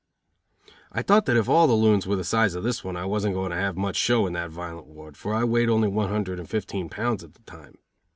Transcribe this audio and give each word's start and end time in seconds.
I 0.91 1.03
thought 1.03 1.27
that 1.27 1.37
if 1.37 1.47
all 1.47 1.67
the 1.67 1.75
loons 1.75 2.07
were 2.07 2.15
the 2.15 2.23
size 2.23 2.55
of 2.55 2.63
this 2.63 2.83
one 2.83 2.97
I 2.97 3.05
wasn't 3.05 3.35
going 3.35 3.51
to 3.51 3.55
have 3.55 3.77
much 3.77 3.95
show 3.97 4.25
in 4.25 4.33
that 4.33 4.49
violent 4.49 4.87
ward; 4.87 5.15
for 5.15 5.31
I 5.31 5.43
weighed 5.43 5.69
only 5.69 5.89
one 5.89 6.09
hundred 6.09 6.39
and 6.39 6.49
fifteen 6.49 6.89
pounds 6.89 7.23
at 7.23 7.35
the 7.35 7.43
time. 7.43 7.77